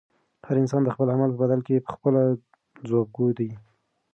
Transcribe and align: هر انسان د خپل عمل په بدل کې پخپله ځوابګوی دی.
هر 0.47 0.55
انسان 0.63 0.81
د 0.83 0.89
خپل 0.95 1.07
عمل 1.15 1.29
په 1.33 1.39
بدل 1.43 1.59
کې 1.67 1.83
پخپله 1.87 2.21
ځوابګوی 2.87 3.31
دی. 3.39 3.49